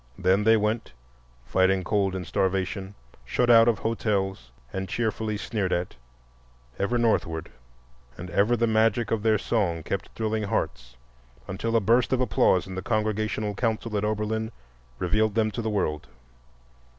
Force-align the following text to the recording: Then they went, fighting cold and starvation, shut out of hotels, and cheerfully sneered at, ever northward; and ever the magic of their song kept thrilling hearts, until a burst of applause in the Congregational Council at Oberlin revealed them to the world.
Then 0.17 0.45
they 0.45 0.57
went, 0.57 0.93
fighting 1.45 1.83
cold 1.83 2.15
and 2.15 2.25
starvation, 2.25 2.95
shut 3.23 3.51
out 3.51 3.67
of 3.67 3.77
hotels, 3.77 4.49
and 4.73 4.89
cheerfully 4.89 5.37
sneered 5.37 5.71
at, 5.71 5.93
ever 6.79 6.97
northward; 6.97 7.51
and 8.17 8.31
ever 8.31 8.57
the 8.57 8.65
magic 8.65 9.11
of 9.11 9.21
their 9.21 9.37
song 9.37 9.83
kept 9.83 10.09
thrilling 10.15 10.45
hearts, 10.45 10.97
until 11.47 11.75
a 11.75 11.79
burst 11.79 12.11
of 12.13 12.19
applause 12.19 12.65
in 12.65 12.73
the 12.73 12.81
Congregational 12.81 13.53
Council 13.53 13.95
at 13.95 14.03
Oberlin 14.03 14.51
revealed 14.97 15.35
them 15.35 15.51
to 15.51 15.61
the 15.61 15.69
world. 15.69 16.07